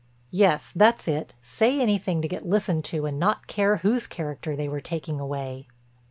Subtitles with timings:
[0.31, 1.35] "Yes, that's it.
[1.43, 5.67] Say anything to get listened to and not care whose character they were taking away."